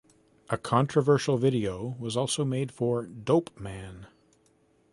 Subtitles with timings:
[0.49, 4.07] A controversial video was also made for "Dopeman".